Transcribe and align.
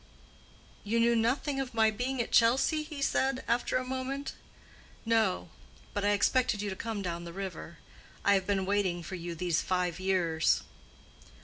"You 0.83 0.99
knew 0.99 1.15
nothing 1.15 1.59
of 1.59 1.75
my 1.75 1.91
being 1.91 2.19
at 2.23 2.31
Chelsea?" 2.31 2.81
he 2.81 3.03
said, 3.03 3.43
after 3.47 3.77
a 3.77 3.85
moment. 3.85 4.33
"No; 5.05 5.49
but 5.93 6.03
I 6.03 6.09
expected 6.13 6.59
you 6.59 6.71
to 6.71 6.75
come 6.75 7.03
down 7.03 7.23
the 7.23 7.31
river. 7.31 7.77
I 8.25 8.33
have 8.33 8.47
been 8.47 8.65
waiting 8.65 9.03
for 9.03 9.13
you 9.13 9.35
these 9.35 9.61
five 9.61 9.99
years." 9.99 10.63